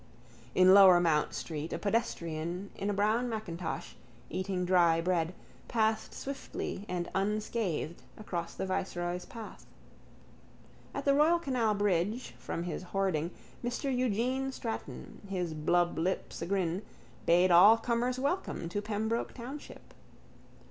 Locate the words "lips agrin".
15.99-16.81